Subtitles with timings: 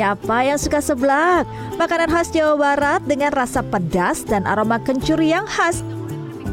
[0.00, 1.44] Siapa yang suka seblak?
[1.76, 5.84] Makanan khas Jawa Barat dengan rasa pedas dan aroma kencur yang khas.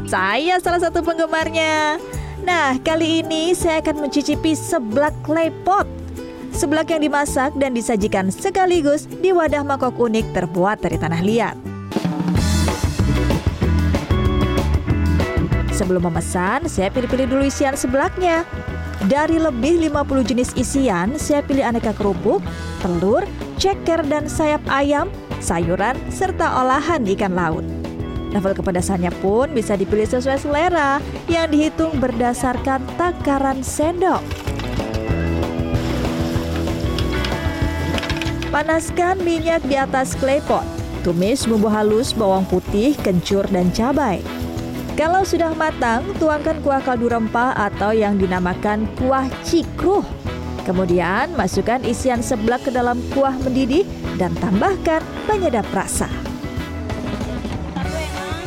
[0.04, 1.96] Saya salah satu penggemarnya.
[2.44, 5.88] Nah, kali ini saya akan mencicipi seblak klepot.
[6.52, 11.56] Seblak yang dimasak dan disajikan sekaligus di wadah mangkok unik terbuat dari tanah liat.
[15.72, 18.44] Sebelum memesan, saya pilih-pilih dulu isian seblaknya.
[19.08, 22.44] Dari lebih 50 jenis isian, saya pilih aneka kerupuk,
[22.80, 23.26] telur,
[23.58, 27.66] ceker dan sayap ayam, sayuran, serta olahan ikan laut.
[28.28, 31.00] Level kepedasannya pun bisa dipilih sesuai selera
[31.32, 34.20] yang dihitung berdasarkan takaran sendok.
[38.48, 40.64] Panaskan minyak di atas klepot.
[41.04, 44.24] Tumis bumbu halus bawang putih, kencur, dan cabai.
[44.98, 50.02] Kalau sudah matang, tuangkan kuah kaldu rempah atau yang dinamakan kuah cikruh.
[50.68, 53.88] Kemudian masukkan isian seblak ke dalam kuah mendidih
[54.20, 56.12] dan tambahkan penyedap rasa.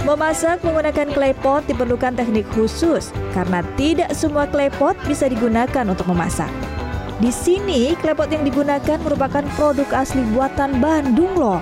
[0.05, 6.49] Memasak menggunakan klepot diperlukan teknik khusus karena tidak semua klepot bisa digunakan untuk memasak.
[7.17, 11.61] Di sini klepot yang digunakan merupakan produk asli buatan Bandung loh.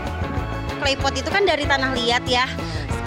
[0.83, 2.47] Klepot itu kan dari tanah liat ya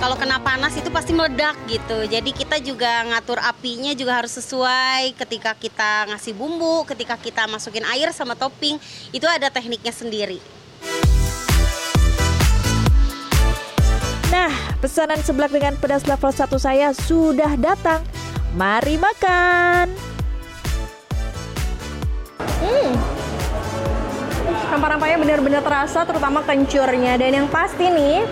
[0.02, 2.10] kalau kena panas itu pasti meledak gitu.
[2.10, 7.86] Jadi kita juga ngatur apinya juga harus sesuai ketika kita ngasih bumbu, ketika kita masukin
[7.86, 8.82] air sama topping,
[9.14, 10.42] itu ada tekniknya sendiri.
[14.34, 14.50] Nah,
[14.82, 18.02] pesanan seblak dengan pedas level 1 saya sudah datang.
[18.58, 19.86] Mari makan.
[22.42, 22.90] Hmm.
[24.66, 27.14] Rempah-rempahnya benar-benar terasa, terutama kencurnya.
[27.22, 28.26] Dan yang pasti nih,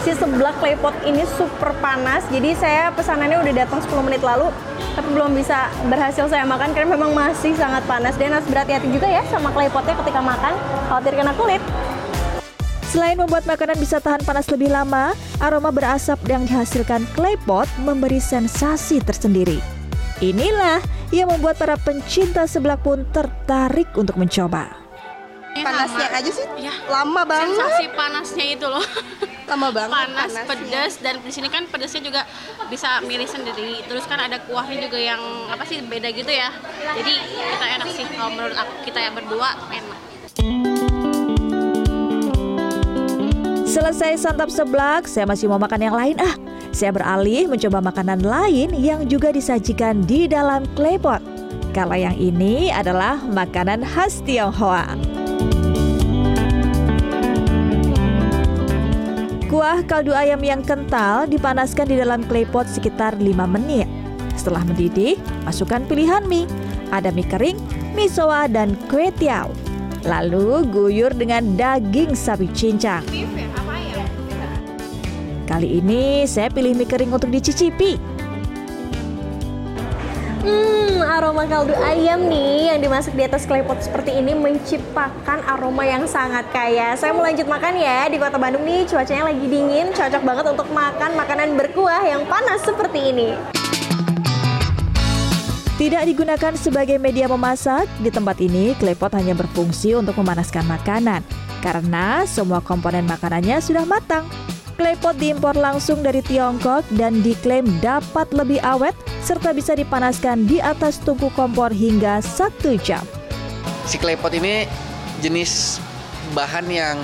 [0.00, 4.48] si seblak claypot ini super panas jadi saya pesanannya udah datang 10 menit lalu
[4.96, 9.04] tapi belum bisa berhasil saya makan karena memang masih sangat panas dan harus berhati-hati juga
[9.04, 10.56] ya sama claypotnya ketika makan
[10.88, 11.62] khawatir kena kulit
[12.90, 18.98] Selain membuat makanan bisa tahan panas lebih lama, aroma berasap yang dihasilkan claypot memberi sensasi
[18.98, 19.62] tersendiri.
[20.18, 20.82] Inilah
[21.14, 24.74] yang membuat para pencinta seblak pun tertarik untuk mencoba.
[25.54, 26.74] Panasnya aja sih ya.
[26.90, 27.62] lama banget.
[27.62, 28.82] Sensasi panasnya itu loh.
[29.50, 30.44] lama banget panas panasnya.
[30.46, 32.22] pedas dan di sini kan pedasnya juga
[32.70, 36.54] bisa milih sendiri terus kan ada kuahnya juga yang apa sih beda gitu ya
[36.94, 39.98] jadi kita enak sih kalau menurut aku kita yang berdua enak
[43.70, 46.34] Selesai santap seblak, saya masih mau makan yang lain ah.
[46.74, 51.22] Saya beralih mencoba makanan lain yang juga disajikan di dalam klepot.
[51.70, 55.09] Kalau yang ini adalah makanan khas Tionghoa.
[59.50, 63.90] Kuah kaldu ayam yang kental dipanaskan di dalam klepot sekitar 5 menit.
[64.38, 66.46] Setelah mendidih, masukkan pilihan mie.
[66.94, 67.58] Ada mie kering,
[67.98, 69.50] mie soa, dan kue tiao.
[70.06, 73.02] Lalu guyur dengan daging sapi cincang.
[75.50, 77.98] Kali ini saya pilih mie kering untuk dicicipi.
[80.40, 86.08] Hmm, aroma kaldu ayam nih yang dimasak di atas klepot seperti ini menciptakan aroma yang
[86.08, 86.96] sangat kaya.
[86.96, 88.08] Saya mau lanjut makan ya.
[88.08, 92.64] Di kota Bandung nih cuacanya lagi dingin, cocok banget untuk makan makanan berkuah yang panas
[92.64, 93.36] seperti ini.
[95.76, 101.20] Tidak digunakan sebagai media memasak, di tempat ini klepot hanya berfungsi untuk memanaskan makanan.
[101.60, 104.24] Karena semua komponen makanannya sudah matang.
[104.80, 110.96] Klepot diimpor langsung dari Tiongkok dan diklaim dapat lebih awet serta bisa dipanaskan di atas
[111.04, 113.04] tungku kompor hingga satu jam.
[113.84, 114.64] Si klepot ini
[115.20, 115.84] jenis
[116.32, 116.96] bahan yang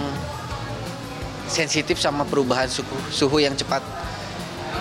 [1.52, 3.84] sensitif sama perubahan suhu, suhu yang cepat.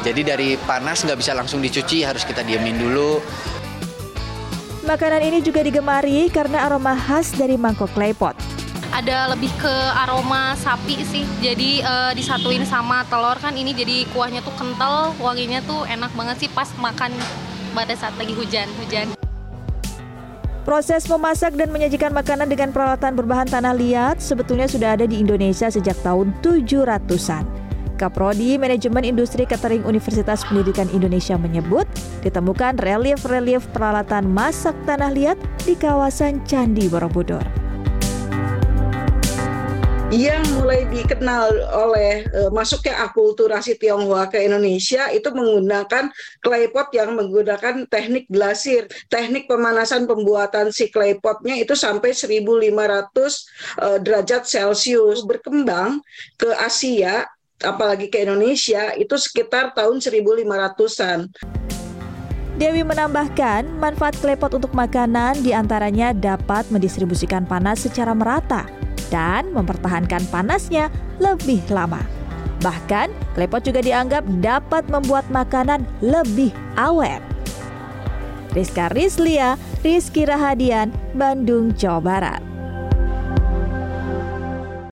[0.07, 3.19] Jadi dari panas nggak bisa langsung dicuci, harus kita diamin dulu.
[4.87, 8.44] Makanan ini juga digemari karena aroma khas dari mangkok klepot
[8.95, 9.75] ada lebih ke
[10.07, 11.27] aroma sapi sih.
[11.43, 16.47] Jadi uh, disatuin sama telur kan ini jadi kuahnya tuh kental, wanginya tuh enak banget
[16.47, 17.11] sih pas makan
[17.75, 19.11] pada saat lagi hujan-hujan.
[20.63, 25.69] Proses memasak dan menyajikan makanan dengan peralatan berbahan tanah liat sebetulnya sudah ada di Indonesia
[25.69, 27.45] sejak tahun 700-an.
[27.95, 31.87] Kaprodi Manajemen Industri Catering Universitas Pendidikan Indonesia menyebut
[32.27, 37.64] ditemukan relief-relief peralatan masak tanah liat di kawasan Candi Borobudur
[40.15, 46.07] yang mulai dikenal oleh uh, masuknya akulturasi Tionghoa ke Indonesia itu menggunakan
[46.39, 48.87] klepot yang menggunakan teknik glasir.
[49.11, 55.27] Teknik pemanasan pembuatan si klepotnya itu sampai 1500 uh, derajat Celcius.
[55.27, 55.99] Berkembang
[56.39, 57.27] ke Asia
[57.59, 61.27] apalagi ke Indonesia itu sekitar tahun 1500-an.
[62.55, 68.84] Dewi menambahkan, manfaat klepot untuk makanan di antaranya dapat mendistribusikan panas secara merata
[69.15, 70.91] dan mempertahankan panasnya
[71.23, 72.03] lebih lama.
[72.59, 77.23] Bahkan, klepot juga dianggap dapat membuat makanan lebih awet.
[78.51, 82.54] Rizka Rizlia, Rizky Rahadian, Bandung, Jawa Barat.